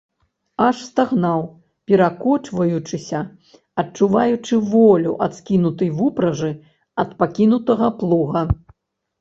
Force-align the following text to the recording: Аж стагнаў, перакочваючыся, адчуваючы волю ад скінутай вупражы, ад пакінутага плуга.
Аж 0.67 0.77
стагнаў, 0.85 1.41
перакочваючыся, 1.91 3.19
адчуваючы 3.83 4.61
волю 4.73 5.11
ад 5.27 5.39
скінутай 5.41 5.89
вупражы, 6.01 6.51
ад 7.05 7.09
пакінутага 7.21 7.87
плуга. 8.03 8.41